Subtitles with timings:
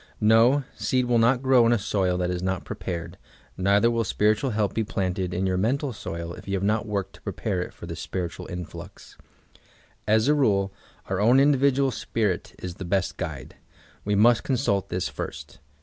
[0.19, 3.19] No, seed will not grow in a soil that is not prepared,
[3.55, 7.13] neither will spiritual help be planted in your mental soil if you have not worked
[7.13, 9.15] to ppepare it for this spiritual influx.
[10.07, 10.73] As a rule,
[11.05, 13.57] our own individual spirit is the best guide.
[14.03, 15.59] We must consult this first.